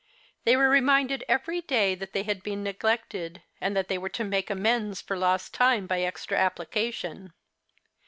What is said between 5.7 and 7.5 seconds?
by extra application.